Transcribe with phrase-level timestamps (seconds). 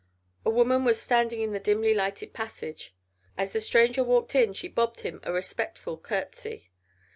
[0.43, 2.95] A woman was standing in the dimly lighted passage.
[3.37, 6.71] As the stranger walked in she bobbed him a respectful curtsey.